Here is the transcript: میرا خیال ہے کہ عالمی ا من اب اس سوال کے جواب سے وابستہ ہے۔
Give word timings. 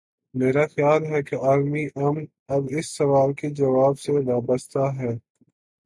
میرا 0.35 0.65
خیال 0.67 1.01
ہے 1.05 1.21
کہ 1.23 1.35
عالمی 1.45 1.85
ا 1.95 2.11
من 2.13 2.25
اب 2.47 2.63
اس 2.77 2.87
سوال 2.97 3.33
کے 3.33 3.49
جواب 3.51 3.99
سے 3.99 4.11
وابستہ 4.27 4.83
ہے۔ 4.97 5.13